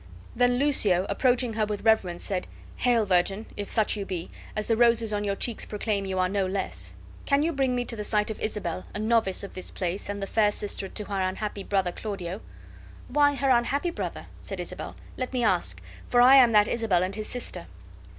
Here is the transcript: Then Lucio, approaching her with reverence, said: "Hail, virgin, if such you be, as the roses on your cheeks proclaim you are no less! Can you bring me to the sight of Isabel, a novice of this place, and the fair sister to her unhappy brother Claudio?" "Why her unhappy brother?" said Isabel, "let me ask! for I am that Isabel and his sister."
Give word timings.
Then 0.35 0.57
Lucio, 0.57 1.05
approaching 1.09 1.53
her 1.53 1.65
with 1.67 1.85
reverence, 1.85 2.23
said: 2.23 2.47
"Hail, 2.77 3.05
virgin, 3.05 3.45
if 3.55 3.69
such 3.69 3.95
you 3.95 4.03
be, 4.03 4.31
as 4.55 4.65
the 4.65 4.75
roses 4.75 5.13
on 5.13 5.23
your 5.23 5.35
cheeks 5.35 5.63
proclaim 5.63 6.07
you 6.07 6.17
are 6.17 6.27
no 6.27 6.47
less! 6.47 6.93
Can 7.27 7.43
you 7.43 7.53
bring 7.53 7.75
me 7.75 7.85
to 7.85 7.95
the 7.95 8.03
sight 8.03 8.31
of 8.31 8.39
Isabel, 8.39 8.85
a 8.95 8.97
novice 8.97 9.43
of 9.43 9.53
this 9.53 9.69
place, 9.69 10.09
and 10.09 10.19
the 10.19 10.25
fair 10.25 10.51
sister 10.51 10.87
to 10.87 11.05
her 11.05 11.21
unhappy 11.21 11.63
brother 11.63 11.91
Claudio?" 11.91 12.41
"Why 13.09 13.35
her 13.35 13.51
unhappy 13.51 13.91
brother?" 13.91 14.25
said 14.41 14.59
Isabel, 14.59 14.95
"let 15.17 15.33
me 15.33 15.43
ask! 15.43 15.79
for 16.07 16.19
I 16.19 16.35
am 16.37 16.51
that 16.51 16.67
Isabel 16.67 17.03
and 17.03 17.13
his 17.13 17.27
sister." 17.29 17.67